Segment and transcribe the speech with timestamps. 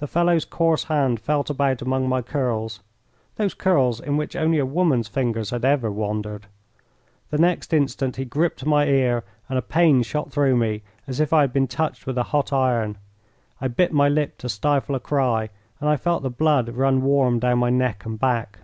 [0.00, 2.80] The fellow's coarse hand felt about among my curls
[3.36, 6.44] those curls in which only a woman's fingers had ever wandered.
[7.30, 11.32] The next instant he gripped my ear and a pain shot through me as if
[11.32, 12.98] I had been touched with a hot iron.
[13.58, 15.48] I bit my lip to stifle a cry,
[15.80, 18.58] and I felt the blood run warm down my neck and back.